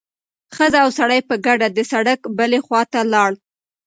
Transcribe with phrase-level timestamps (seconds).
[0.55, 3.35] ښځه او سړی په ګډه د سړک بلې خوا ته لاړل.